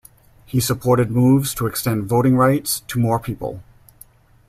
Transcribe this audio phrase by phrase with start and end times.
[0.47, 3.61] He supported moves to extend voting rights to more people.